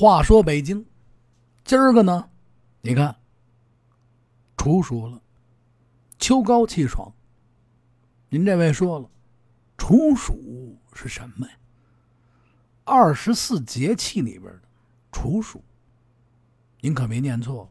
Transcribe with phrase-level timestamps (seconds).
[0.00, 0.86] 话说北京，
[1.64, 2.30] 今儿个呢，
[2.82, 3.16] 你看，
[4.56, 5.20] 处暑了，
[6.20, 7.12] 秋高气爽。
[8.28, 9.10] 您这位说了，
[9.76, 11.52] 处暑是什么呀？
[12.84, 14.62] 二十四节气里边的
[15.10, 15.64] 处暑，
[16.80, 17.68] 您可没念错，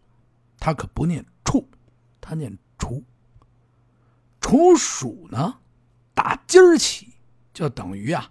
[0.59, 1.65] 他可不念处，
[2.19, 3.01] 他念处。
[4.41, 5.59] 处暑呢，
[6.13, 7.13] 打今儿起
[7.53, 8.29] 就等于啊，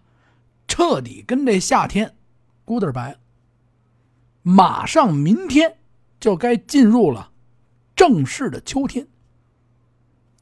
[0.69, 2.15] 彻底跟这夏天
[2.67, 3.17] goodbye。
[4.49, 5.77] 马上明天
[6.21, 7.33] 就该进入了
[7.97, 9.05] 正式的秋天，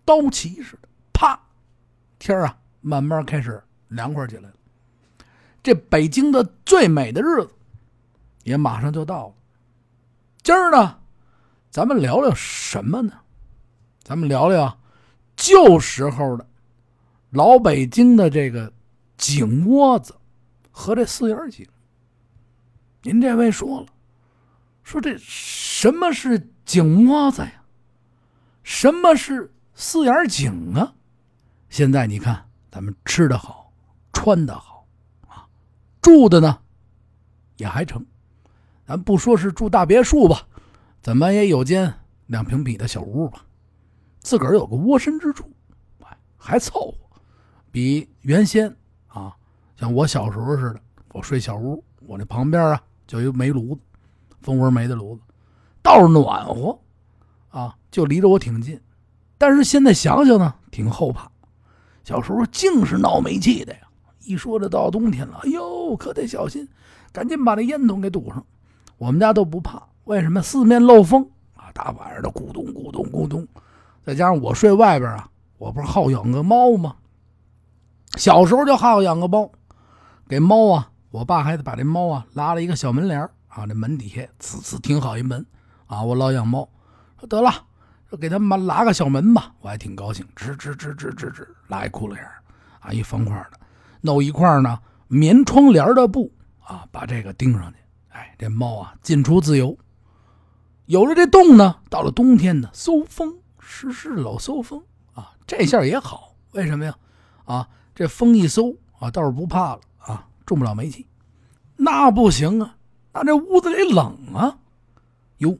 [0.04, 1.40] 刀旗似的，啪，
[2.18, 4.54] 天啊，慢慢开始凉快起来了。
[5.62, 7.54] 这北京的最美的日子
[8.42, 9.34] 也马上就到了。
[10.42, 10.98] 今儿呢，
[11.70, 13.20] 咱们聊聊什么呢？
[14.02, 14.78] 咱们聊聊
[15.34, 16.46] 旧时候的
[17.30, 18.70] 老北京的这个
[19.16, 20.14] 井窝子
[20.70, 21.66] 和这四眼井。
[23.00, 23.86] 您这位说了。
[24.84, 27.64] 说这什么是井窝子呀？
[28.62, 30.94] 什么是四眼井啊？
[31.68, 33.72] 现在你看，咱们吃的好，
[34.12, 34.86] 穿的好，
[35.26, 35.48] 啊，
[36.00, 36.58] 住的呢
[37.56, 38.04] 也还成。
[38.86, 40.46] 咱不说是住大别墅吧，
[41.02, 41.92] 怎么也有间
[42.26, 43.44] 两平米的小屋吧，
[44.20, 45.50] 自个儿有个窝身之处，
[46.02, 46.98] 哎，还凑合。
[47.72, 48.74] 比原先
[49.08, 49.34] 啊，
[49.76, 50.80] 像我小时候似的，
[51.12, 53.80] 我睡小屋，我那旁边啊就一煤炉子。
[54.44, 55.22] 蜂窝煤的炉子
[55.82, 56.78] 倒是暖和，
[57.48, 58.78] 啊，就离着我挺近。
[59.38, 61.30] 但是现在想想呢，挺后怕。
[62.04, 63.80] 小时候净是闹煤气的呀。
[64.20, 66.68] 一说这到冬天了，哎呦，可得小心，
[67.10, 68.44] 赶紧把那烟筒给堵上。
[68.98, 70.42] 我们家都不怕，为什么？
[70.42, 73.48] 四面漏风啊，大晚上的咕咚咕咚咕咚。
[74.04, 76.96] 再加上我睡外边啊，我不是好养个猫吗？
[78.16, 79.50] 小时候就好养个猫，
[80.28, 85.44] 给猫啊，我爸还得把这猫啊拉了一个小门帘啊，这门底下呲呲挺好一门，
[85.86, 86.68] 啊，我老养猫，
[87.20, 87.52] 说得了，
[88.10, 92.24] 说给他们拉个小门吧，我还挺高兴，吱吱吱吱吱吱拉一窟窿眼
[92.80, 93.60] 啊，一方块的，
[94.00, 97.78] 弄一块呢棉窗帘的布啊，把这个钉上去，
[98.08, 99.78] 哎，这猫啊进出自由。
[100.86, 104.82] 有了这洞呢，到了冬天呢，搜风湿湿老搜风
[105.14, 106.94] 啊，这下也好，为什么呀？
[107.44, 111.06] 啊，这风一搜啊，倒是不怕了啊，中不了煤气，
[111.76, 112.74] 那不行啊。
[113.14, 114.58] 那这屋子里冷啊！
[115.38, 115.56] 哟，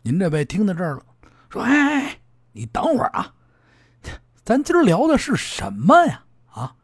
[0.00, 1.02] 您这位听到这儿了，
[1.50, 2.18] 说：“哎，
[2.52, 3.34] 你等会儿啊，
[4.44, 6.24] 咱今儿聊的是什么呀？
[6.50, 6.74] 啊，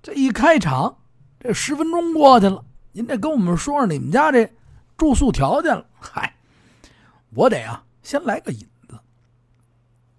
[0.00, 0.98] 这一开场，
[1.40, 4.48] 这十分钟过去了，您得跟我们说说你们家这
[4.96, 5.84] 住宿条件了。
[5.98, 6.36] 嗨，
[7.30, 8.96] 我得啊，先来个引子。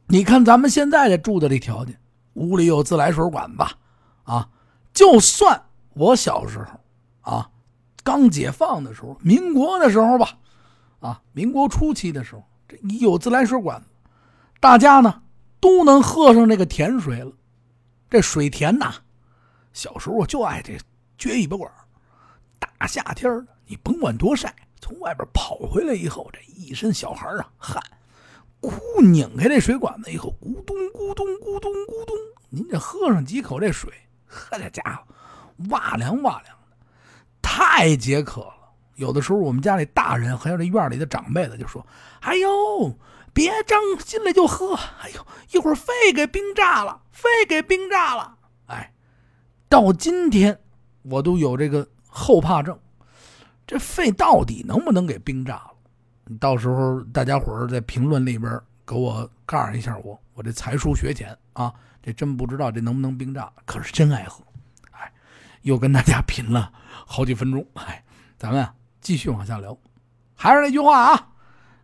[0.08, 1.98] 你看咱们现在这住的这条件，
[2.34, 3.72] 屋里有自来水管吧？
[4.24, 4.50] 啊，
[4.92, 5.64] 就算
[5.94, 7.50] 我小时候啊。”
[8.04, 10.38] 刚解放的时候，民国的时候吧，
[11.00, 13.82] 啊，民国初期的时候，这一有自来水管，
[14.60, 15.22] 大家呢
[15.60, 17.32] 都能喝上这个甜水了。
[18.10, 18.96] 这水甜呐，
[19.72, 20.78] 小时候就爱这
[21.18, 21.72] 撅尾巴管。
[22.60, 27.82] 大夏天的，你甭管多晒，从外边跑回来以后，这一身小孩啊汗，
[28.60, 32.16] 咕拧开这水管子以后，咕咚咕咚咕咚咕咚，
[32.50, 33.92] 您这喝上几口这水，
[34.26, 36.58] 呵，这家伙哇凉哇凉。
[37.42, 38.54] 太解渴了，
[38.96, 41.86] 有的时候我们家里大人还有这院里的长辈的就说
[42.22, 42.98] ：“哎呦，
[43.34, 48.38] 别张进来就喝，哎呦，一会儿肺给冰炸了，肺给冰炸了。”
[48.68, 48.94] 哎，
[49.68, 50.60] 到今天
[51.04, 52.78] 我都有这个后怕症，
[53.66, 55.72] 这肺到底能不能给冰炸了？
[56.40, 64.44] 到时候大家伙儿在评论里边给我告诉一下我，我这才疏学浅啊，这真不知道这能不能冰炸，可是真爱喝。
[64.92, 65.12] 哎，
[65.64, 66.72] 又跟大家 贫了。
[67.12, 68.02] 好几分钟，哎，
[68.38, 68.66] 咱们
[69.02, 69.78] 继续往下聊。
[70.34, 71.28] 还是那句话啊，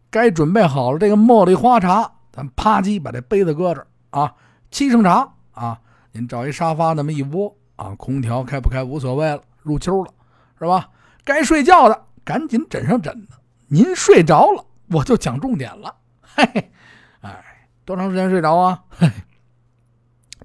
[0.09, 4.33] 该准备好了这个茉莉花茶，咱啪叽把这杯子搁这啊，
[4.71, 5.81] 沏上茶啊，
[6.13, 10.13] 您找一沙发那么一窝啊，空调开不开无所谓了，入秋了
[10.57, 10.89] 是吧？
[11.25, 13.37] 该睡觉的赶紧枕上枕头，
[13.67, 16.72] 您睡着了我就讲重点了，嘿嘿，
[17.19, 18.81] 哎，多长时间睡着啊？
[18.90, 19.11] 嘿，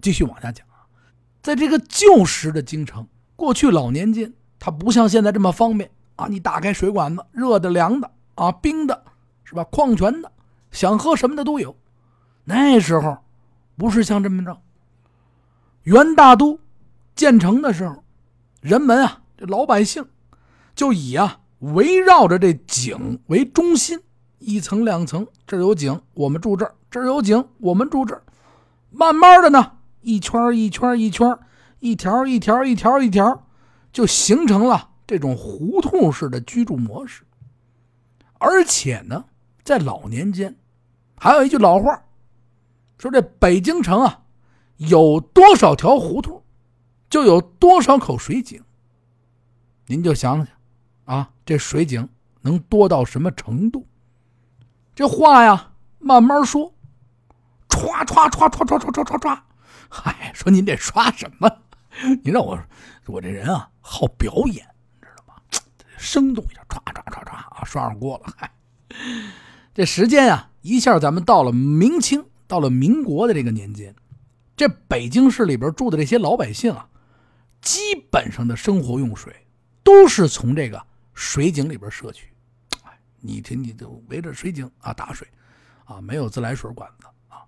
[0.01, 0.91] 继续往下讲啊，
[1.41, 4.33] 在这个旧时的京城，过去老年间。
[4.65, 6.29] 它不像现在这么方便啊！
[6.31, 9.03] 你打开水管子，热的、凉的啊，冰的，
[9.43, 9.65] 是吧？
[9.65, 10.31] 矿泉的，
[10.71, 11.75] 想喝什么的都有。
[12.45, 13.19] 那时候
[13.77, 14.57] 不是像这么着。
[15.83, 16.61] 元大都
[17.17, 18.05] 建成的时候，
[18.61, 20.07] 人们啊，这老百姓
[20.77, 23.99] 就以啊围绕着这井为中心，
[24.39, 28.23] 一层两层，这儿有井，我们住这儿；这儿有井，我们住这儿。
[28.93, 29.73] 慢慢的呢，
[30.03, 31.37] 一圈一圈一圈，
[31.81, 33.45] 一条一条一条一条。
[33.93, 37.23] 就形成了这种胡同式的居住模式。
[38.39, 39.25] 而且呢，
[39.63, 40.57] 在老年间，
[41.17, 42.03] 还有一句老话，
[42.99, 44.23] 说这北京城啊，
[44.79, 46.43] 有多少条胡同，
[47.09, 48.61] 就有多少口水井。
[49.87, 50.49] 您就想想，
[51.05, 52.09] 啊，这水井
[52.41, 53.87] 能多到什么程度？
[54.95, 56.75] 这话呀，慢慢说，
[57.69, 59.41] 歘歘歘歘歘歘歘歘歘，
[59.89, 61.49] 嗨，说您这刷什么？
[62.25, 62.59] 你让我，
[63.07, 64.67] 我这人啊，好表演，
[65.01, 65.35] 你知道吗？
[65.99, 68.35] 生动一下，唰唰唰唰啊，刷上锅了。
[68.37, 68.53] 嗨，
[69.75, 73.95] 这时间啊，一下咱们到了明清，到了民国的这个年间，
[74.57, 76.89] 这北京市里边住的这些老百姓啊，
[77.61, 77.81] 基
[78.11, 79.35] 本上的生活用水。
[79.85, 80.81] 都是从这个
[81.13, 82.33] 水井里边摄取，
[82.85, 85.27] 哎，你听，你就围着水井啊打水，
[85.85, 87.43] 啊，没有自来水管子啊，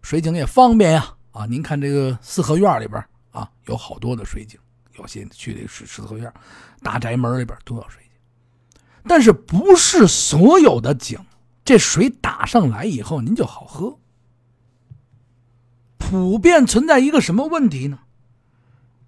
[0.00, 4.58] 水井也方便呀，啊，您看这个四合院里边啊，有好多的水井，
[4.98, 6.32] 有些去这四四合院
[6.82, 11.18] 大宅门里边都有水井，但是不是所有的井
[11.64, 13.98] 这水打上来以后您就好喝，
[15.98, 17.98] 普遍存在一个什么问题呢？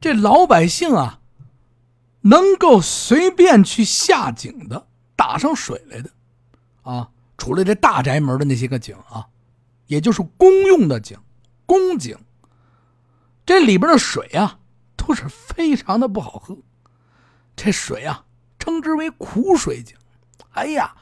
[0.00, 1.20] 这老百姓啊。
[2.22, 6.10] 能够随便去下井的，打上水来的，
[6.82, 7.08] 啊，
[7.38, 9.28] 除了这大宅门的那些个井啊，
[9.86, 11.16] 也就是公用的井、
[11.66, 12.18] 公井，
[13.46, 14.58] 这里边的水啊，
[14.96, 16.58] 都是非常的不好喝。
[17.54, 18.26] 这水啊，
[18.58, 19.96] 称之为苦水井。
[20.50, 20.94] 哎呀，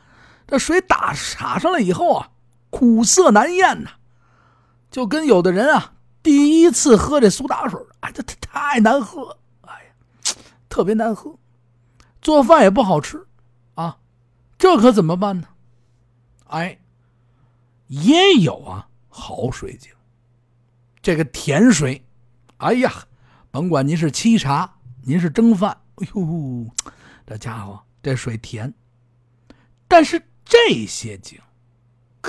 [0.46, 2.30] 这水打洒上来以后啊，
[2.70, 3.92] 苦涩难咽呐，
[4.90, 9.38] 就跟有的人啊，第一次喝这苏打水，哎，这太难喝。
[9.62, 10.34] 哎呀
[10.68, 11.38] 特别难喝，
[12.20, 13.26] 做饭也不好吃，
[13.74, 13.96] 啊，
[14.58, 15.48] 这可怎么办呢？
[16.48, 16.78] 哎，
[17.86, 19.90] 也有啊，好水井。
[21.00, 22.04] 这个甜水，
[22.64, 22.90] 哎呀，
[23.50, 26.66] 甭管您是沏茶，您是蒸饭，哎呦，
[27.26, 28.72] 这家伙这水甜。
[29.86, 31.38] 但是这些井，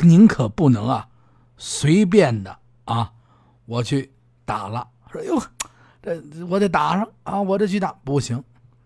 [0.04, 1.08] 您可不能啊，
[1.56, 3.14] 随便的啊，
[3.66, 4.12] 我去
[4.44, 5.42] 打了，说哟。
[6.04, 7.42] 这我得打上啊！
[7.42, 8.44] 我得去打，不行，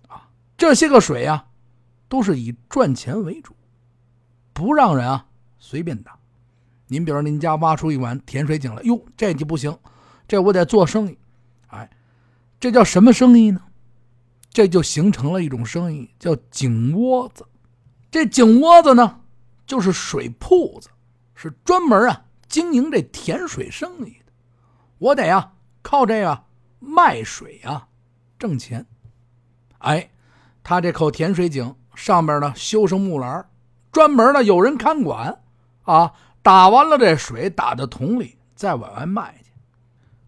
[0.07, 0.29] 啊！
[0.55, 1.47] 这些个水啊，
[2.07, 3.53] 都是以赚钱为主，
[4.53, 5.25] 不让人啊
[5.57, 6.17] 随便打。
[6.87, 9.75] 您比如您家挖出一碗甜水井来，哟，这就不行，
[10.27, 11.18] 这我得做生意。
[12.59, 13.61] 这叫什么生意呢？
[14.51, 17.45] 这就形成了一种生意，叫井窝子。
[18.11, 19.21] 这井窝子呢，
[19.65, 20.89] 就是水铺子，
[21.35, 24.31] 是专门啊经营这甜水生意的。
[24.97, 26.43] 我得啊靠这个。
[26.81, 27.89] 卖水啊，
[28.37, 28.85] 挣钱。
[29.79, 30.09] 哎，
[30.63, 33.49] 他这口甜水井上面呢修上木栏，
[33.91, 35.41] 专门呢有人看管。
[35.83, 39.51] 啊，打完了这水打到桶里，再往外卖去。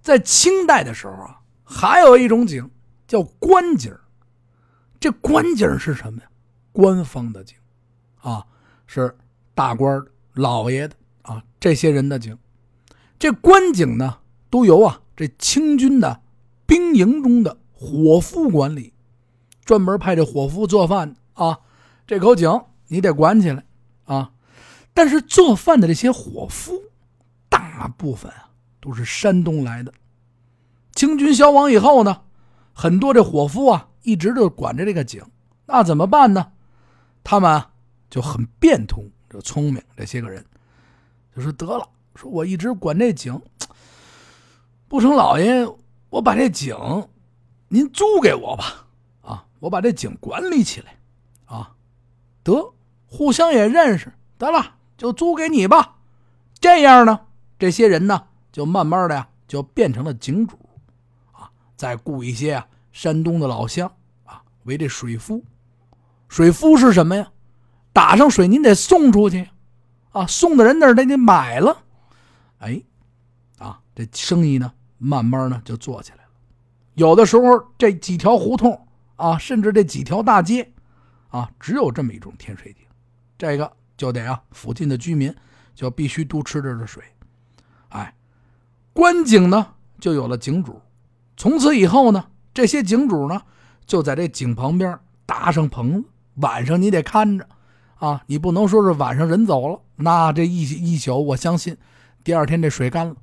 [0.02, 1.41] 在清代的时候啊，
[1.72, 2.70] 还有一种井
[3.08, 3.96] 叫官井。
[5.00, 6.28] 这官井是什么呀？
[6.72, 7.58] 官方的井，
[8.20, 8.46] 啊，
[8.86, 9.18] 是
[9.56, 12.38] 大官老爷的啊，这些人的井。
[13.18, 14.20] 这官井呢，
[14.50, 16.22] 都由啊这清军的。
[16.68, 18.94] 兵营中的伙夫管理，
[19.66, 21.60] 专门派这伙夫做饭啊。
[22.08, 23.66] 这口井你得管起来
[24.06, 24.32] 啊。
[24.94, 26.82] 但是做饭的这些伙夫，
[27.50, 29.94] 大部分啊都是山东来的。
[31.02, 32.22] 清军消亡以后呢，
[32.74, 35.24] 很多这伙夫啊一直都管着这个井，
[35.66, 36.52] 那怎么办呢？
[37.24, 37.60] 他们
[38.08, 40.46] 就很变通，就聪明这些个人，
[41.36, 43.42] 就说得了，说我一直管这井，
[44.88, 45.68] 不成，老爷。
[46.12, 46.78] 我把这井，
[47.70, 48.86] 您租给我吧，
[49.22, 51.00] 啊，我把这井管理起来，
[51.46, 51.74] 啊，
[52.44, 52.76] 得，
[53.08, 55.96] 互相也认识，得了，就租给你吧。
[56.60, 57.22] 这样呢，
[57.58, 60.60] 这些人呢，就慢慢的呀，就变成了井主，
[61.82, 63.92] 再雇一些啊，山东的老乡
[64.26, 65.44] 啊，为这水夫。
[66.28, 67.32] 水夫是什么呀？
[67.92, 69.50] 打上水，您得送出去，
[70.12, 71.76] 啊，送的人那儿得得买了，
[72.60, 72.84] 哎，
[73.58, 74.72] 啊，这生意呢？
[75.00, 76.30] 慢慢呢就做起来了，
[76.94, 80.72] 有的时候这几条胡同啊，甚至这几条大街，
[81.30, 82.86] 啊，只有这么一种天水井，
[83.40, 85.36] 这个就得啊，附近的居民
[85.74, 87.04] 就必须都吃这的水，
[87.90, 88.14] 哎，
[88.94, 90.80] 官井呢就有了井主，
[91.42, 93.42] 从此以后呢，这些井主呢
[93.88, 97.48] 就在这井旁边搭上棚子，晚上你得看着，
[97.96, 101.76] 啊，你不能说是晚上人走了，那这一一宿我相信，
[102.24, 103.16] 第二天这水干了。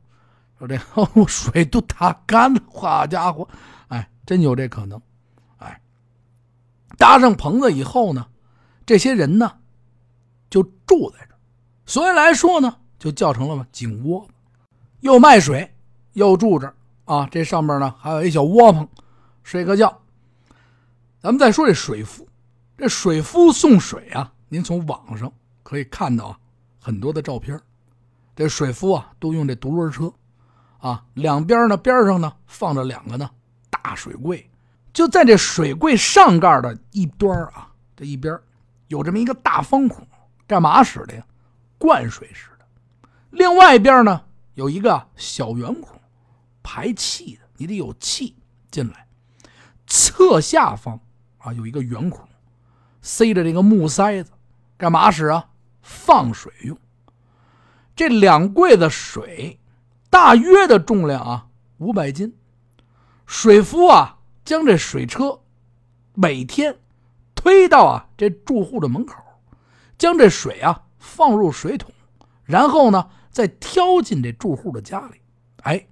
[0.59, 0.77] 说这
[1.29, 3.47] 水都打干了，好家伙，
[3.87, 5.01] 哎，真有这可能，
[5.59, 5.81] 哎，
[6.97, 8.27] 搭上棚子以后呢，
[8.85, 9.59] 这些人呢
[10.51, 11.37] 就住在这
[11.87, 14.27] 所以来说呢，就叫成了井窝，
[15.03, 15.73] 又卖水
[16.15, 16.75] 又住着
[17.09, 18.87] 啊，这上面呢还有一小窝棚，
[19.43, 20.03] 睡个觉。
[21.19, 22.29] 咱们再说这水夫，
[22.77, 26.39] 这水夫送水啊，您从网上可以看到啊
[26.79, 27.59] 很多的照片。
[28.37, 30.13] 这水夫啊都用这独轮车，
[30.81, 33.31] 啊两边呢边上呢放着两个呢
[33.71, 34.47] 大水柜，
[34.93, 38.39] 就在这水柜上盖的一端啊这一边
[38.89, 40.07] 有这么一个大方孔，
[40.47, 41.25] 干嘛使的呀？
[41.79, 43.09] 灌水使的。
[43.31, 44.21] 另外一边呢
[44.55, 45.98] 有一个小圆孔，
[46.71, 48.37] 排气的，你得有气
[48.71, 49.09] 进来。
[49.87, 51.01] 侧下方
[51.39, 52.29] 啊有一个圆孔，
[53.01, 54.33] 塞着这个木塞子，
[54.77, 55.49] 干嘛使啊？
[55.81, 56.77] 放水用。
[57.97, 59.59] 这两柜子水，
[60.11, 61.47] 大约的重量啊
[61.79, 62.37] 五百斤。
[63.25, 65.41] 水夫啊将这水车
[66.13, 66.77] 每天
[67.35, 69.15] 推到啊这住户的门口，
[69.97, 71.91] 将这水啊放入水桶，
[72.45, 75.23] 然后呢再挑进这住户的家里。
[75.63, 75.89] 哎，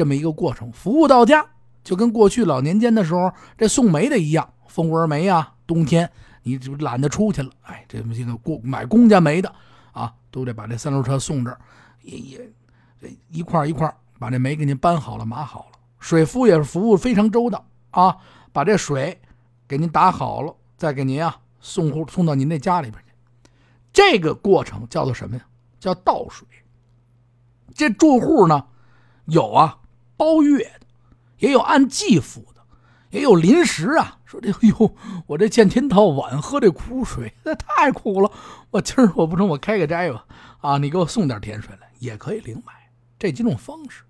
[0.00, 1.44] 这么一个过程，服务到家，
[1.84, 6.10] 就跟过去老年间的时候这送煤的一样，蜂窝煤啊，冬天
[6.42, 9.54] 你就懒得出去了，哎，这么一个过买公家煤的。
[9.92, 11.60] 啊，都得把这三轮车送这儿，
[12.00, 12.50] 也也
[12.98, 15.78] 这一块一块把这煤给您搬好了、码好了。
[15.98, 18.16] 水夫也是服务非常周到啊，
[18.54, 19.20] 把这水
[19.68, 23.12] 给您打好了，再给您啊送户送到您那家里边去。
[23.92, 25.44] 这个过程叫做什么呀？
[25.78, 26.48] 叫倒水。
[27.74, 28.64] 这住户呢，
[29.26, 29.76] 有啊
[30.20, 30.86] 包月的，
[31.38, 32.60] 也有按季付的，
[33.08, 34.18] 也有临时啊。
[34.26, 34.94] 说这 哎呦，
[35.26, 38.30] 我这见天到晚喝这苦水，那太苦了。
[38.70, 40.26] 我今儿我不成，我开个斋吧。
[40.60, 42.74] 啊，你给我送点甜水来，也可以零买。
[43.18, 44.02] 这几种方式，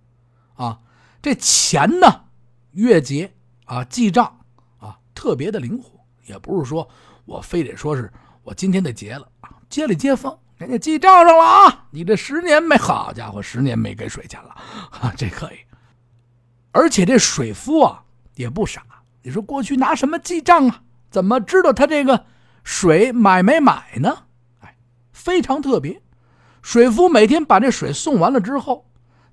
[0.57, 0.81] 啊，
[1.23, 2.25] 这钱呢，
[2.73, 3.33] 月结
[3.67, 4.41] 啊，记账
[4.79, 6.01] 啊，特别的灵活。
[6.27, 6.89] 也不是说
[7.25, 8.13] 我非得说是
[8.43, 11.87] 我今天得结了啊，接里接放，人家记账上了啊。
[11.93, 14.51] 你这十年没，好家伙，十年没给水钱了
[14.91, 15.59] 啊，这可以。
[16.73, 18.83] 而且这水夫啊也不傻。
[19.23, 20.83] 你说过去拿什么记账啊？
[21.11, 22.25] 怎么知道他这个
[22.63, 24.25] 水买没买呢？
[24.61, 24.77] 哎，
[25.13, 26.01] 非常特别。
[26.63, 28.87] 水夫每天把这水送完了之后，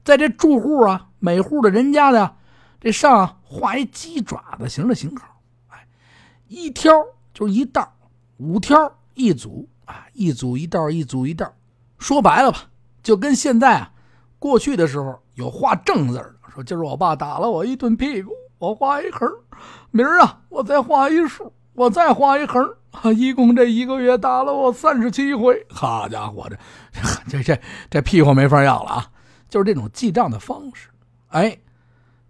[0.04, 2.36] 在这住户啊，每户的人家的
[2.80, 5.88] 这上画一鸡爪子形的型号，哎，
[6.48, 6.92] 一挑
[7.34, 7.96] 就是一道，
[8.38, 11.54] 五挑一组啊，一组一道，一组一道。
[11.98, 12.70] 说白了吧，
[13.04, 13.92] 就跟现在啊，
[14.40, 18.32] 过去的时候有画正字的，说今儿我爸打了我一顿屁股。
[18.58, 19.32] 我画一横，
[19.92, 22.68] 明儿啊，我再画一竖，我再画一横，
[23.16, 25.64] 一共这一个月打了我三十七回。
[25.70, 27.00] 好家伙，这
[27.30, 27.62] 这这
[27.92, 29.12] 这屁股没法要了啊！
[29.48, 30.90] 就是这种记账的方式。
[31.28, 31.56] 哎，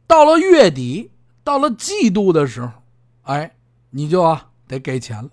[0.06, 1.10] 到了月底，
[1.46, 2.70] 到了季度的时候，
[3.22, 3.50] 哎，
[3.92, 5.30] 你就啊得给钱了。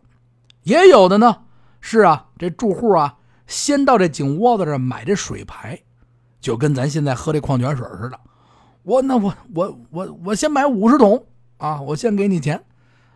[0.62, 1.38] 也有的呢，
[1.80, 3.16] 是啊，这住户啊，
[3.48, 5.76] 先到这井窝子这买这水牌，
[6.40, 8.20] 就跟咱现在喝这矿泉水似的。
[8.84, 11.26] 我那我我我我先买五十桶
[11.56, 11.80] 啊！
[11.80, 12.62] 我先给你钱，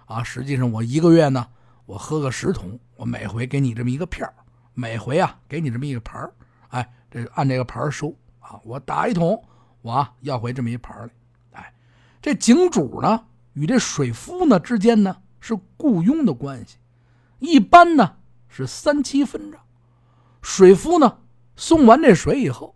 [0.07, 0.23] 啊！
[0.23, 1.47] 实际上我一个月呢，
[1.85, 4.27] 我喝个十桶，我每回给你这么一个片
[4.73, 6.31] 每回啊给你这么一个盘
[6.69, 8.59] 哎，这按这个盘收啊！
[8.65, 9.45] 我打一桶，
[9.83, 11.11] 我要回这么一盘
[11.53, 11.75] 来，哎，
[12.23, 16.79] 这井主呢与这水夫呢之间呢是雇佣的关系，
[17.41, 18.17] 一般呢
[18.49, 19.61] 是三七分账，
[20.41, 21.19] 水夫呢
[21.57, 22.75] 送完这水以后，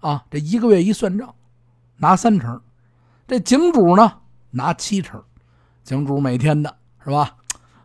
[0.00, 1.34] 啊，这一个月一算账。
[1.96, 2.60] 拿三成，
[3.26, 4.20] 这井主呢
[4.50, 5.22] 拿七成。
[5.82, 7.36] 井主每天的是吧，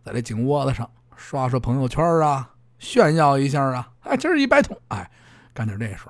[0.04, 2.50] 在这井窝子上刷刷朋友圈啊，
[2.80, 3.92] 炫耀一下啊。
[4.01, 5.10] 哎，今儿一百桶，哎，
[5.54, 6.06] 干点这事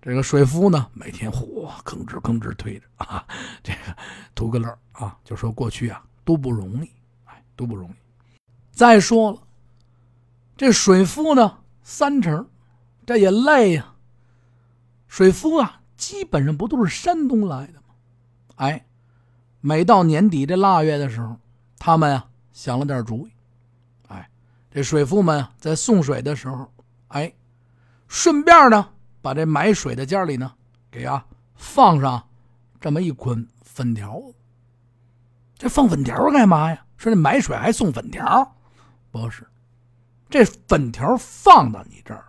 [0.00, 3.26] 这个水夫呢，每天嚯吭哧吭哧推着啊，
[3.62, 3.96] 这个
[4.34, 5.18] 图个乐啊。
[5.24, 6.90] 就说过去啊都不容易，
[7.24, 7.94] 哎，都不容易。
[8.70, 9.38] 再说了，
[10.56, 12.48] 这水夫呢三成，
[13.04, 13.94] 这也累呀。
[15.08, 15.80] 水夫啊。
[15.96, 17.94] 基本上不都是山东来的吗？
[18.56, 18.86] 哎，
[19.60, 21.36] 每到年底这腊月的时候，
[21.78, 23.32] 他们呀想了点主意。
[24.08, 24.30] 哎，
[24.70, 26.70] 这水夫们在送水的时候，
[27.08, 27.32] 哎，
[28.08, 30.52] 顺便呢把这买水的家里呢
[30.90, 32.28] 给啊放上
[32.80, 34.22] 这么一捆粉条。
[35.58, 36.84] 这放粉条干嘛呀？
[36.98, 38.56] 说这买水还送粉条？
[39.10, 39.46] 不是，
[40.28, 42.24] 这粉条放到你这儿，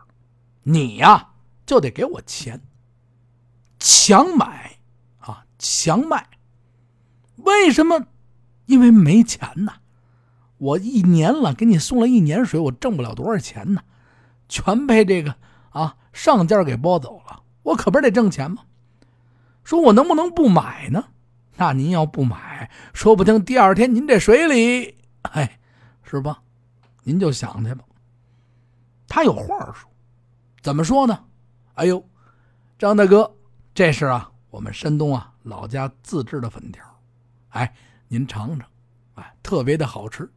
[0.63, 1.29] 你呀
[1.65, 2.61] 就得给我钱。
[3.79, 4.77] 强买，
[5.19, 6.27] 啊，强卖，
[7.37, 8.05] 为什么？
[8.65, 9.75] 因为没钱呐！
[10.57, 13.81] 我一年了，给你送了一年水，我挣不了多少钱呢，
[14.49, 15.35] 全被这个
[15.69, 17.43] 啊上家给包走了。
[17.63, 18.63] 我可不是得挣钱吗？
[19.63, 21.05] 说我能不能不买呢？
[21.55, 25.59] 那您要不买，说不定第二天您这水里，哎，
[26.03, 26.41] 是吧？
[27.03, 27.85] 您就想去吧。
[29.07, 29.89] 他有话说，
[30.61, 31.23] 怎么说呢？
[31.75, 32.03] 哎呦，
[32.77, 33.36] 张大哥。
[33.77, 36.83] 这是啊，我们山东啊老家自制的粉条，
[37.49, 37.71] 哎，
[38.07, 38.67] 您尝尝，
[39.13, 40.27] 哎，特别的好吃。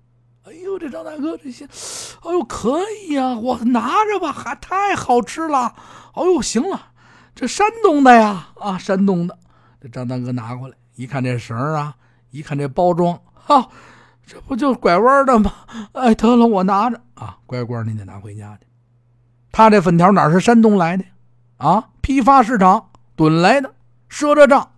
[0.42, 2.78] 哎呦，这张大哥这些，哎呦，可
[3.08, 5.74] 以呀，我拿着吧，还太好吃了。
[6.12, 6.88] 哎呦，行了，
[7.34, 9.38] 这山东的呀，啊，山东的。
[9.80, 11.96] 这张大哥拿过来一看，这绳啊，
[12.32, 13.70] 一看这包装，哈，
[14.26, 15.50] 这不就拐弯的吗？
[15.92, 18.66] 哎，得了，我拿着啊，乖乖，您得拿回家去。
[19.50, 21.04] 他这粉条哪是山东来的
[21.56, 21.88] 啊？
[22.02, 22.89] 批发市场
[23.20, 23.74] 囤来的，
[24.08, 24.72] 赊着账，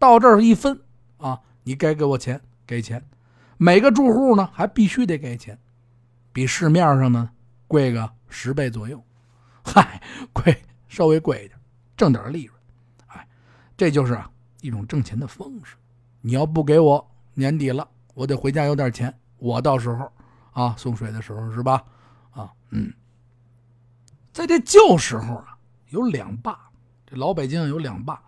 [0.00, 0.80] 到这儿一分
[1.18, 3.08] 啊，你该给我钱，给钱。
[3.56, 5.56] 每个住户呢，还必须得给钱，
[6.32, 7.30] 比市面上呢
[7.68, 9.00] 贵个十倍左右。
[9.62, 11.56] 嗨，贵，稍微贵一点，
[11.96, 12.60] 挣点利润。
[13.06, 13.24] 哎
[13.76, 14.28] 这就是啊
[14.60, 15.76] 一种挣钱的方式。
[16.20, 20.10] 你要不给我年底了，我得回家有点钱，我到时候
[20.50, 21.84] 啊送水的时候是吧？
[22.32, 22.92] 啊，嗯，
[24.32, 25.56] 在这旧时候啊，
[25.90, 26.58] 有两坝，
[27.10, 28.20] 这老北京有两霸，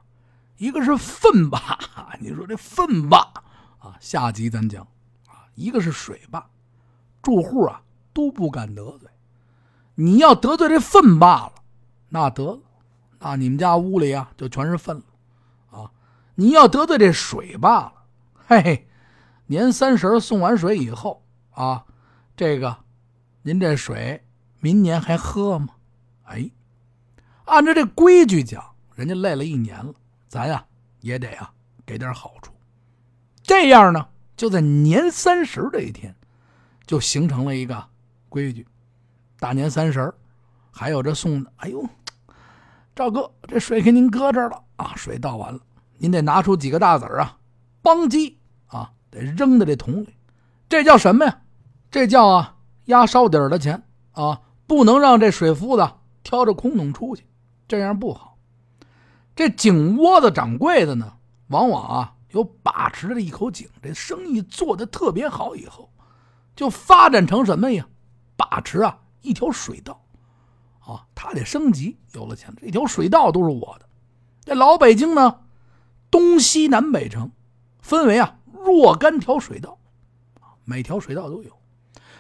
[0.57, 1.79] 一个是粪霸，
[2.19, 3.19] 你说这粪霸
[3.79, 4.83] 啊，下集咱讲
[5.27, 6.49] 啊，一个是水霸，
[7.21, 7.83] 住户啊
[8.15, 9.11] 都不敢得罪。
[9.97, 11.53] 你要得罪这粪霸了，
[12.09, 12.61] 那得了，
[13.19, 15.93] 那你们家屋里啊就全是粪了啊。
[16.37, 17.93] 你要得罪这水霸了，
[18.47, 18.89] 嘿嘿，
[19.45, 21.85] 年三十送完水以后啊，
[22.35, 22.79] 这个
[23.43, 24.25] 您这水
[24.59, 25.75] 明年还喝吗？
[26.25, 26.51] 哎，
[27.45, 28.70] 按照这规矩讲，
[29.01, 29.95] 人家累了一年了，
[30.29, 30.63] 咱呀
[31.01, 31.51] 也得啊
[31.87, 32.53] 给点好处。
[33.43, 36.15] 这样呢，就在年三十这一天，
[36.85, 37.83] 就形成了一个
[38.29, 38.67] 规矩。
[39.39, 40.13] 大年三十
[40.71, 41.83] 还有这送的，哎呦，
[42.95, 45.59] 赵哥，这水给您搁这儿了啊，水倒完了。
[45.97, 47.39] 您得拿出几个大子儿啊，
[47.81, 48.35] 邦叽
[48.67, 50.15] 啊，得扔在这桶里，
[50.69, 51.41] 这叫什么呀？
[51.91, 52.55] 这叫啊
[52.85, 55.91] 压烧底儿的钱啊，不能让这水夫子
[56.23, 57.25] 挑着空桶出去，
[57.67, 58.30] 这样不好。
[59.41, 61.15] 这井窝子掌柜的呢，
[61.47, 65.91] 往往啊有把持着一口井，这生意做得特别好以后，
[66.55, 67.89] 就发展成什么呀？
[68.37, 70.05] 把持啊一条水道
[70.81, 73.89] 啊，他得升级，有了钱，这条水道都是我的。
[74.45, 75.41] 这老北京呢？
[76.11, 77.33] 东西南北城
[77.79, 79.79] 分为啊若干条水道，
[80.65, 81.51] 每条水道都有，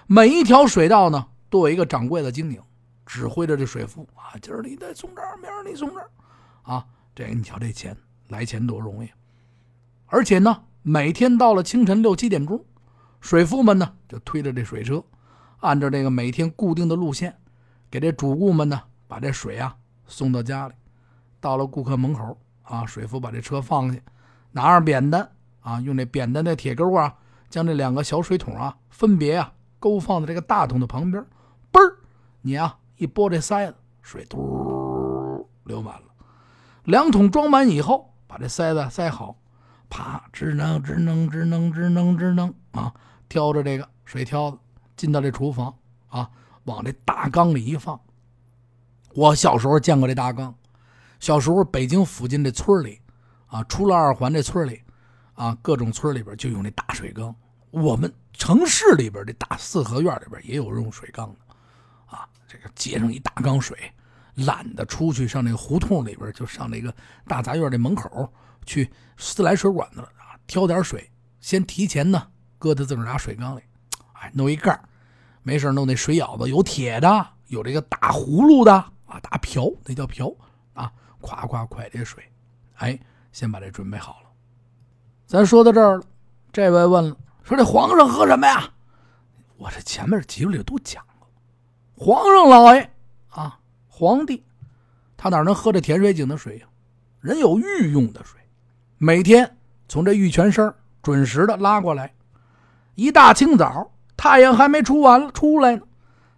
[0.06, 2.62] 每一条水道呢都有一个掌柜的经营，
[3.04, 6.11] 指挥着这水夫啊，今儿你得送这儿，明儿你送这儿，
[6.62, 6.87] 啊，
[7.20, 7.94] 这你瞧这钱
[8.28, 9.11] 来钱多容易，
[10.06, 12.64] 而且呢，每天到了清晨六七点钟，
[13.20, 15.04] 水夫们呢就推着这水车，
[15.59, 17.37] 按照这个每天固定的路线，
[17.90, 20.74] 给这主顾们呢把这水啊送到家里，
[21.40, 22.38] 到了顾客门口。
[22.62, 23.98] 啊，水夫把这车放下，
[24.52, 25.28] 拿着扁担
[25.59, 27.12] 啊，用这扁担的铁钩啊，
[27.48, 31.20] 将这两个小水桶啊，分别啊勾放在这个大桶的旁边。
[31.72, 31.96] 嘣儿，
[32.42, 36.10] 你啊一拨这塞子，水嘟流满了。
[36.84, 39.36] 两桶装满以后，把这塞子塞好，
[39.88, 42.92] 啪，吱能吱能吱能吱能吱能啊，
[43.28, 44.58] 挑着这个水挑子
[44.96, 45.74] 进到这厨房
[46.08, 46.30] 啊，
[46.64, 48.00] 往这大缸里一放。
[49.14, 50.54] 我小时候见过这大缸。
[51.18, 52.98] 小时候，北京附近这村里，
[53.46, 54.80] 啊，出了二环这村里，
[55.34, 57.34] 啊，各种村里边就用这大水缸。
[57.72, 63.76] 我们城市里边这大四合院里边也有用水缸的，啊，这个接上一大缸水，
[64.44, 66.94] 懒得出去上那个胡同里边，就上那个
[67.26, 68.33] 大杂院这门口
[68.66, 72.26] 去自来水管子啊，挑点水，先提前呢
[72.59, 73.62] 搁在自个儿家水缸里，
[74.14, 74.79] 哎，弄一盖
[75.42, 78.72] 没事弄那水舀子，有铁的，有这个大葫芦的
[79.07, 80.33] 啊，大瓢，那叫瓢
[80.74, 80.90] 啊。
[81.22, 82.24] 夸夸快这水，
[82.76, 82.98] 哎，
[83.31, 84.31] 先把这准备好了。
[85.26, 86.05] 咱说到这儿了，
[86.50, 88.72] 这位问了，说这皇上喝什么呀？
[89.59, 91.26] 我这前面几里都讲了，
[91.94, 92.90] 皇上老爷
[93.29, 93.60] 啊，
[94.00, 94.42] 皇帝，
[95.18, 96.66] 他哪能喝这甜水井的水呀？
[97.20, 98.40] 人有御用的水，
[98.96, 99.58] 每天
[99.88, 102.14] 从这玉泉山准时的拉过来。
[102.94, 105.82] 一大清早，太阳还没出完出来呢，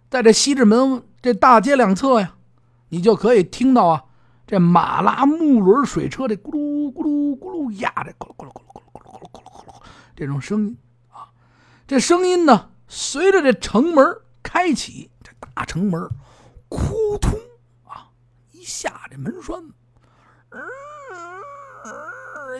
[0.09, 2.35] 在这西直门这大街两侧呀，
[2.89, 4.03] 你就可以听到啊，
[4.45, 9.81] 这马拉木轮水车的咕噜咕噜咕噜呀，这咕噜咕噜咕噜咕噜咕噜咕噜咕噜咕噜，
[10.17, 10.77] 这种声音
[11.09, 11.31] 啊，
[11.87, 14.05] 这声音呢，随着这城门
[14.43, 16.09] 开启，这大城门，
[16.67, 17.39] 扑通。
[18.63, 19.61] 一下，这门栓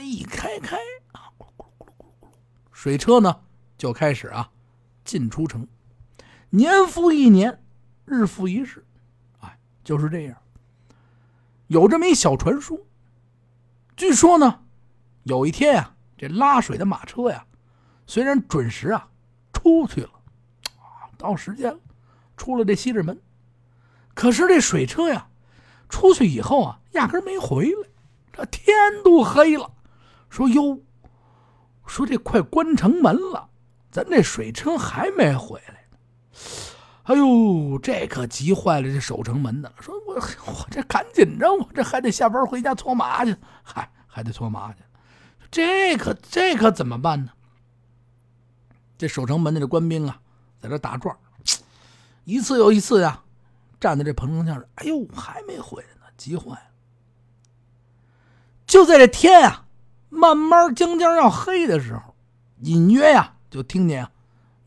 [0.01, 0.75] 一开开
[1.13, 2.27] 啊，咕噜咕噜咕噜咕噜咕噜，
[2.73, 3.39] 水车呢
[3.77, 4.51] 就开始啊
[5.05, 5.65] 进出城，
[6.49, 7.63] 年复一年，
[8.03, 8.85] 日复一日，
[9.39, 10.37] 哎，就是这样。
[11.67, 12.77] 有这么一小传说，
[13.95, 14.61] 据说呢，
[15.23, 17.45] 有一天呀，这拉水的马车呀，
[18.05, 19.09] 虽然准时啊
[19.53, 20.11] 出去了，
[20.79, 21.79] 啊，到时间了，
[22.35, 23.21] 出了这西直门，
[24.13, 25.29] 可是这水车呀，
[25.93, 27.87] 出去以后啊，压根没回来。
[28.31, 29.69] 这天都黑了，
[30.27, 30.79] 说哟，
[31.85, 33.47] 说这快关城门了，
[33.91, 35.85] 咱这水车还没回来。
[37.03, 44.79] 哎呦，这可急坏了这守城门的，说我我这赶紧着，我这还得下班回家搓麻去，嗨，还得搓麻去，
[45.51, 47.31] 这可这可怎么办呢？
[48.97, 50.19] 这守城门的这官兵啊，
[50.59, 51.15] 在这打转
[52.25, 53.22] 一次又一次呀，
[53.83, 56.71] 站在这棚城上，哎呦，还没回来呢，急坏了。
[58.65, 59.65] 就在这天啊，
[60.07, 62.15] 慢慢将将要黑的时候，
[62.59, 64.11] 隐约呀，就听见啊，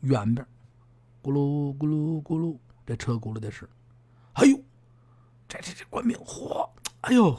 [0.01, 0.45] 远边。
[1.23, 3.67] 咕噜咕噜咕噜，这车咕噜的声，
[4.33, 4.55] 哎呦，
[5.47, 6.69] 这这这官兵，嚯，
[7.01, 7.35] 哎呦，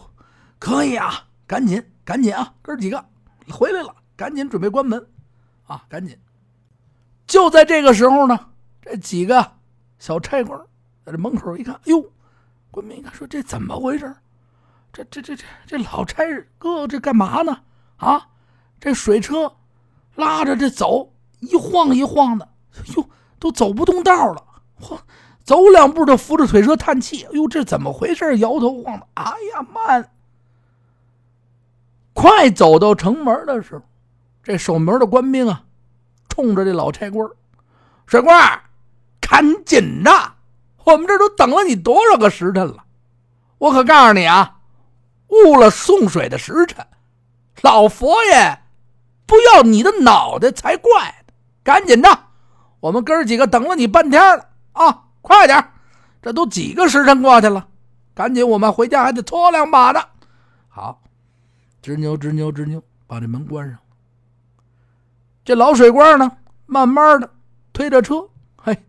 [0.58, 3.08] 可以啊，赶紧赶紧啊，哥几个
[3.52, 5.08] 回来了，赶紧准备关门，
[5.68, 6.18] 啊，赶紧。
[7.28, 8.50] 就在这个时候呢，
[8.82, 9.52] 这几个
[10.00, 10.60] 小差官
[11.09, 12.05] 在这门口一看，哎呦，
[12.71, 14.14] 官兵一看说这怎么回事？
[14.92, 16.23] 这这这这这老差
[16.59, 17.61] 哥这干嘛呢？
[17.97, 18.29] 啊，
[18.79, 19.51] 这水车
[20.16, 22.47] 拉着这走，一晃一晃的，
[22.97, 23.09] 哟。
[23.40, 24.44] 都走不动道了，
[24.81, 24.99] 嚯，
[25.44, 27.23] 走两步就扶着腿车叹气。
[27.23, 28.37] 哎呦，这怎么回事？
[28.38, 29.09] 摇头晃脑。
[29.14, 30.11] 哎呀，慢！
[32.12, 33.83] 快走到城门的时候，
[34.42, 35.62] 这守门的官兵啊，
[36.29, 37.31] 冲着这老差官
[38.07, 38.61] 水官，
[39.21, 40.11] 赶紧的，
[40.88, 42.83] 我们这都等了你多少个时辰了？
[43.59, 44.61] 我可告诉你啊，
[45.29, 46.87] 误了送水的时辰，
[47.61, 48.59] 老佛爷
[49.27, 50.90] 不要你的脑袋才怪
[51.27, 51.35] 呢！
[51.62, 52.09] 赶紧的。
[52.81, 55.05] 我们哥几个等了你半天了啊！
[55.20, 55.72] 快点，
[56.22, 57.68] 这都几个时辰过去了，
[58.14, 60.01] 赶紧，我们回家还得搓两把呢。
[60.68, 61.03] 好，
[61.83, 63.79] 吱扭吱扭吱扭，把这门关上。
[65.44, 66.31] 这老水官呢，
[66.64, 67.31] 慢慢的
[67.74, 68.85] 推着车，嘿，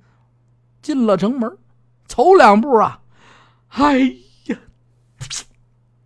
[0.81, 1.57] 进了城门，
[2.09, 3.01] 走两步啊，
[3.69, 3.99] 哎
[4.47, 4.57] 呀，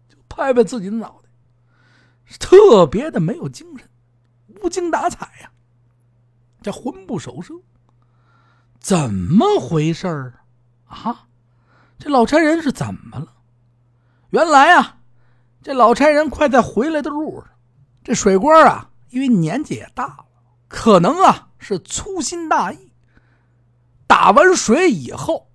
[0.09, 3.89] 就拍拍自己的脑袋，特别的没有精神，
[4.61, 5.49] 无精打采呀，
[6.61, 7.53] 这魂不守舍。
[8.79, 10.41] 怎么回事儿
[10.87, 11.27] 啊？
[11.97, 13.33] 这老差人是怎么了？
[14.31, 14.97] 原来啊，
[15.61, 17.49] 这老差人快在回来的路上，
[18.03, 20.25] 这水官啊，因为年纪也大了，
[20.67, 22.91] 可能啊是粗心大意，
[24.05, 25.49] 打完水以后，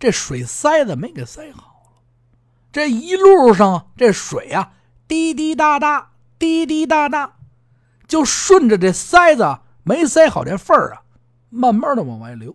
[0.00, 2.02] 这水塞子没给塞好，
[2.72, 4.72] 这一路上这水啊
[5.06, 7.36] 滴滴答答，滴滴答答，
[8.08, 11.02] 就顺着这塞子没塞好这缝儿啊。
[11.50, 12.54] 慢慢的往外流，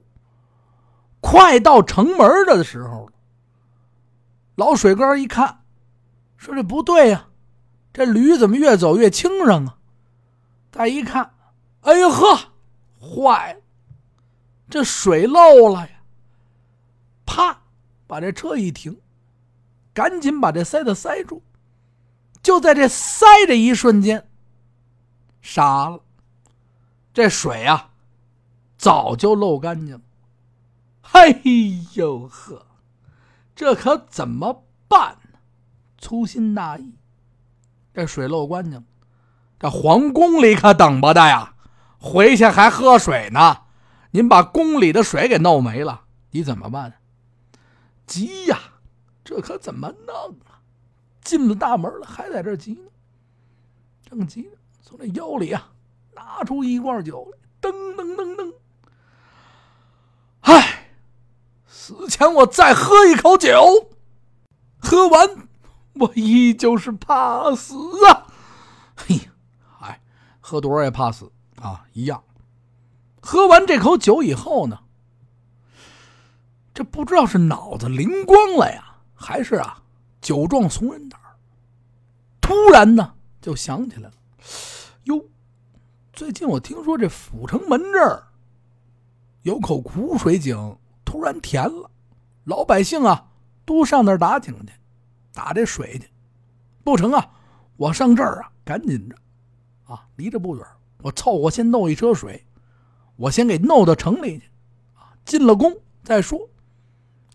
[1.20, 3.12] 快到城门的时候了。
[4.56, 5.64] 老水哥一看，
[6.38, 7.28] 说：“这不对呀，
[7.92, 9.78] 这驴怎么越走越轻省啊？”
[10.72, 11.34] 再一看，
[11.82, 12.54] 哎呦呵，
[13.00, 13.60] 坏了，
[14.70, 15.95] 这水漏了呀！
[17.26, 17.62] 啪，
[18.08, 19.00] 把这车一停，
[19.94, 21.42] 赶紧把这塞子塞住。
[22.42, 24.30] 就在这塞的一瞬间，
[25.42, 26.02] 傻了，
[27.14, 27.92] 这水啊！
[28.78, 30.02] 早就漏干净了，
[31.02, 31.42] 嘿
[31.94, 32.68] 呦呵，
[33.56, 35.40] 这可怎么办呢？
[35.98, 36.94] 粗心大意，
[37.94, 38.86] 这水漏干净，
[39.60, 41.56] 这皇宫里可等不得呀！
[41.98, 43.62] 回去还喝水呢，
[44.12, 46.96] 您把宫里的水给弄没了，你怎么办呢？
[48.06, 48.60] 急呀！
[49.24, 50.16] 这可怎么弄
[50.46, 50.62] 啊？
[51.22, 52.92] 进了大门了，还在这急呢，
[54.08, 55.72] 正急呢，从这腰里啊
[56.14, 58.54] 拿出一罐酒来，噔噔噔噔。
[60.42, 60.92] 唉，
[61.66, 63.90] 死前我再喝一口酒，
[64.78, 65.48] 喝完
[65.96, 67.76] 我依旧是怕死
[68.08, 68.28] 啊！
[68.96, 69.20] 嘿，
[69.80, 70.00] 哎，
[70.40, 72.24] 喝多少也怕死啊，一样。
[73.20, 74.84] 喝完这口酒以后呢，
[76.76, 79.82] 这不知道是脑子灵光了呀，还是啊
[80.20, 81.18] 酒壮怂人胆
[82.42, 84.14] 突然呢就想起来了，
[85.06, 85.26] 哟，
[86.12, 88.28] 最近我听说这阜成门这儿。
[89.44, 91.90] 有口苦水井突然填了，
[92.44, 93.26] 老百姓啊
[93.64, 94.74] 都上那儿打井去，
[95.34, 96.10] 打这水去。
[96.84, 97.26] 不成啊，
[97.78, 99.16] 我上这儿啊，赶紧着，
[99.86, 100.66] 啊，离这不远，
[101.04, 102.46] 我凑合先弄一车水，
[103.16, 104.50] 我先给弄到城里去，
[104.96, 106.50] 啊，进了宫再说。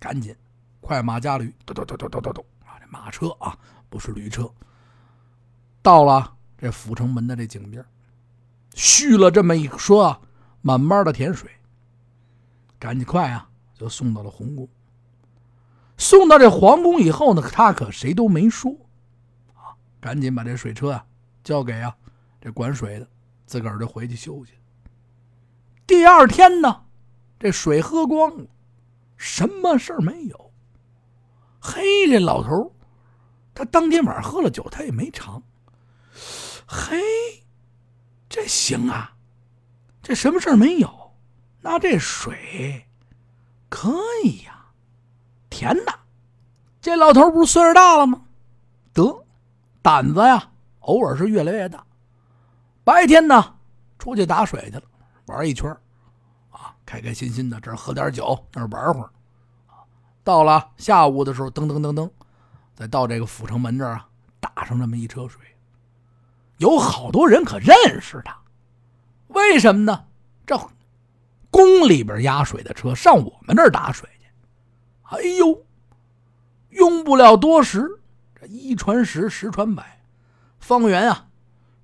[0.00, 0.34] 赶紧，
[0.80, 2.80] 快马加驴，咚咚咚咚咚咚咚啊！
[2.80, 3.56] 这马车啊，
[3.90, 4.50] 不是驴车，
[5.82, 7.84] 到了这阜成门的这井边，
[8.74, 10.20] 续了这么一说啊，
[10.62, 11.50] 慢慢的填水。
[12.78, 13.50] 赶紧快啊！
[13.74, 14.66] 就送到了皇宫。
[15.98, 18.74] 送到这皇宫以后呢，他可谁都没说，
[19.54, 21.04] 啊，赶紧把这水车啊
[21.44, 21.94] 交给啊
[22.40, 23.06] 这管水的，
[23.44, 24.54] 自个儿就回去休息。
[25.86, 26.84] 第二天呢，
[27.38, 28.46] 这水喝光了，
[29.20, 30.50] 什么事儿没有。
[31.60, 32.74] 嘿，这老头
[33.54, 35.42] 他当天晚上喝了酒，他也没尝。
[36.66, 36.98] 嘿，
[38.30, 39.12] 这行啊，
[40.02, 41.12] 这什么事儿没有。
[41.60, 42.86] 那这水
[43.68, 44.64] 可以呀，
[45.50, 45.92] 甜的！
[46.80, 48.22] 这老头不是岁数大了吗？
[48.94, 49.26] 得，
[49.82, 51.84] 胆子呀，偶尔是越来越大。
[52.84, 53.54] 白天呢，
[53.98, 54.82] 出去打水去了，
[55.26, 55.76] 玩一圈，
[56.90, 59.10] 开开心心的，这儿喝点酒，那儿玩会儿，
[60.24, 62.10] 到了下午的时候，噔噔噔噔，
[62.74, 64.08] 再到这个阜成门这儿啊，
[64.40, 65.40] 打上这么一车水，
[66.56, 68.36] 有好多人可认识他，
[69.28, 70.06] 为什么呢？
[70.44, 70.58] 这
[71.48, 74.26] 宫里边压水的车上我们这儿打水去，
[75.02, 75.64] 哎呦，
[76.70, 78.00] 用不了多时，
[78.34, 80.02] 这一传十，十传百，
[80.58, 81.28] 方圆啊。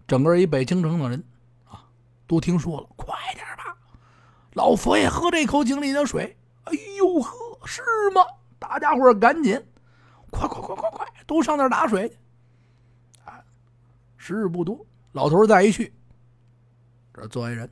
[0.09, 1.23] 整个一北京城的人，
[1.65, 1.85] 啊，
[2.27, 3.47] 都听说了，快点！
[4.57, 7.83] 老佛爷喝这口井里的水，哎呦呵，是
[8.15, 8.23] 吗？
[8.59, 9.63] 大家伙赶紧，
[10.31, 12.17] 快快快快快，都上那儿打水去！
[13.27, 13.45] 啊，
[14.17, 15.93] 时日不多，老头再一去，
[17.13, 17.71] 这坐一人，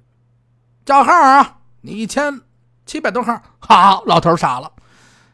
[0.85, 1.63] 叫号啊！
[1.81, 2.39] 你一千
[2.85, 4.71] 七百多号，好，老头傻了，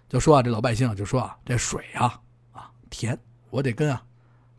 [0.08, 2.20] 就说啊，这老百姓就说啊，这水啊
[2.52, 3.18] 啊甜，
[3.50, 4.00] 我得跟啊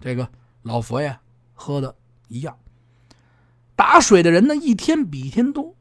[0.01, 0.29] 这个
[0.63, 1.17] 老佛爷
[1.53, 1.95] 喝的。
[2.27, 2.57] 一样，
[3.77, 5.73] 打水的人呢一天比一天多。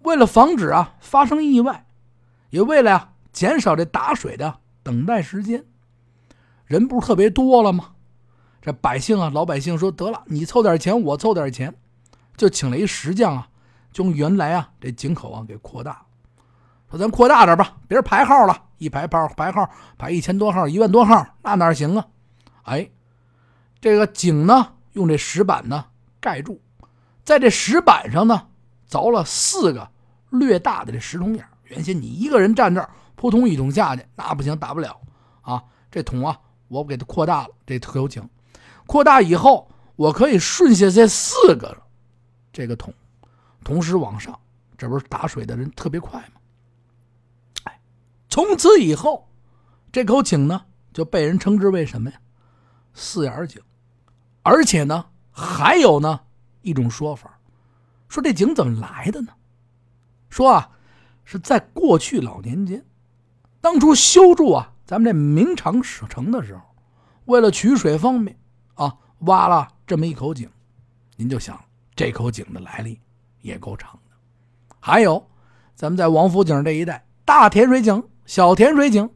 [0.00, 1.86] 为了防止啊发生意外，
[2.50, 5.64] 也为了呀减少这打水的等待时间，
[6.64, 7.92] 人不是特别多了吗？
[8.62, 11.74] 这百姓啊，老百姓说得了，你凑点钱，我凑点钱，
[12.36, 13.48] 就请了一石匠啊，
[13.92, 16.04] 就用原来啊这井口啊给扩大，
[16.90, 22.06] 说咱扩大点吧，别人排号了，一排排排号排一千多号、一万多号，那哪行啊？
[22.64, 22.90] 哎，
[23.80, 25.86] 这个井呢，用这石板呢。
[26.22, 26.60] 盖住，
[27.24, 28.48] 在这石板上呢，
[28.90, 29.88] 凿了四个
[30.30, 31.46] 略大的这石桶眼。
[31.64, 35.00] 原先你一个人站这儿，扑通一桶下去，那不行，打不了
[35.42, 35.62] 啊。
[35.90, 38.28] 这桶啊，我给它扩大了，这特有井。
[38.86, 41.76] 扩大以后，我可以顺下这四个
[42.52, 42.92] 这个桶，
[43.62, 44.36] 同时往上，
[44.76, 46.40] 这不是打水的人特别快吗？
[47.64, 47.80] 哎，
[48.28, 49.28] 从此以后，
[49.92, 52.18] 这口井呢就被人称之为什么呀？
[52.92, 53.62] 四眼井，
[54.42, 55.06] 而且呢。
[55.32, 56.20] 还有呢，
[56.60, 57.38] 一种说法，
[58.10, 59.28] 说这井怎么来的呢？
[60.28, 60.70] 说啊，
[61.24, 62.84] 是在过去老年间，
[63.60, 66.62] 当初修筑啊咱们这明长城的时候，
[67.26, 68.36] 为了取水方便
[68.74, 70.50] 啊，挖了这么一口井。
[71.14, 71.58] 您就想，
[71.94, 72.98] 这口井的来历
[73.42, 74.16] 也够长的。
[74.80, 75.24] 还有，
[75.76, 79.08] 咱们在王府井这一带，大甜水井、小甜水井，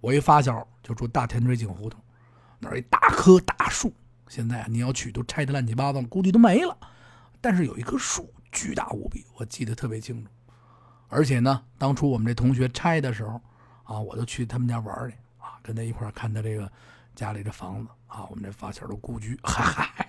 [0.00, 2.00] 我一发小就住大甜水井胡同，
[2.58, 3.92] 那儿一大棵大树。
[4.28, 6.74] 现在啊，你要去都拆的乱七八糟，估计都没了。
[7.40, 10.30] 但是有一棵树巨大无比，我记得特别清楚。
[11.08, 13.40] 而且呢，当初我们这同学拆的时候，
[13.82, 16.70] 啊，我就去他们家玩去啊，跟他一块看他这个
[17.14, 20.08] 家里的房子啊，我们这发小的故居， 嗨，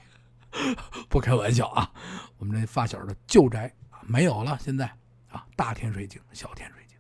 [1.09, 1.91] 不开玩笑啊，
[2.37, 4.85] 我们这发小的旧宅没有了，现在
[5.29, 6.97] 啊，大天水井、小天水井，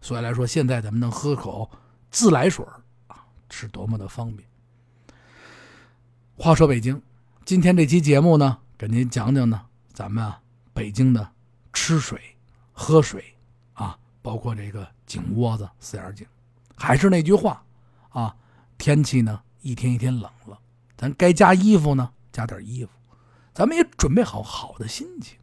[0.00, 1.68] 所以来说，现在咱们能喝口
[2.10, 2.64] 自来水
[3.08, 4.48] 啊，是多么的方便。
[6.36, 7.02] 话说北京，
[7.44, 10.42] 今天这期节目呢，给您讲讲呢，咱们啊
[10.74, 11.32] 北京的
[11.72, 12.20] 吃水、
[12.72, 13.32] 喝水
[13.74, 16.26] 啊，包括这个井窝子、四眼井。
[16.74, 17.64] 还是那句话
[18.08, 18.34] 啊，
[18.78, 20.58] 天气呢一天一天冷了，
[20.96, 22.90] 咱该加衣服呢，加点衣服。
[23.54, 25.38] 咱们也准备好好的心情，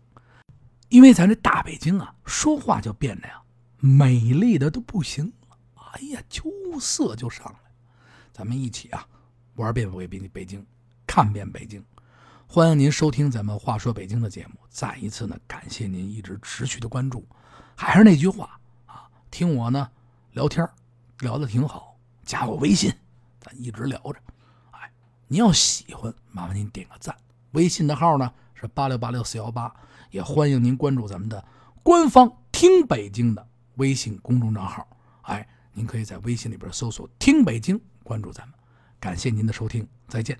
[0.90, 3.42] 因为咱这大北京啊，说话就变得呀
[3.78, 5.58] 美丽的都不行了。
[5.94, 7.72] 哎呀，秋色就上来，
[8.34, 9.08] 咱们一起啊
[9.56, 10.66] 玩遍北北北京。
[11.08, 11.82] 看遍北京，
[12.52, 14.56] 欢迎您收听咱们《话说北京》的节目。
[14.72, 17.24] 再一次呢，感谢您一直持续的关注。
[17.76, 19.88] 还是那句话啊，听我呢
[20.32, 20.68] 聊天
[21.20, 22.92] 聊的挺好，加我微信，
[23.40, 24.16] 咱一直聊着。
[24.72, 24.92] 哎，
[25.28, 27.16] 您要喜欢，麻烦您点个赞。
[27.52, 29.72] 微信的号呢是八六八六四幺八，
[30.10, 31.46] 也欢迎您关注咱们的
[31.84, 34.88] 官方“听北京”的微信公众账号。
[35.22, 38.58] 哎，您可以在微信里边搜索“听北京”，关注咱们。
[39.00, 40.36] 感谢您的收听，再见。